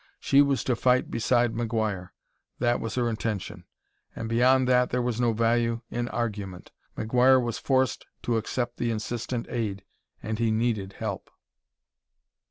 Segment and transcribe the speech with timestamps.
[0.19, 2.09] She was to fight beside McGuire
[2.57, 3.65] that was her intention
[4.15, 6.71] and beyond that there was no value in argument.
[6.97, 9.83] McGuire was forced to accept the insistent aid,
[10.23, 11.29] and he needed help.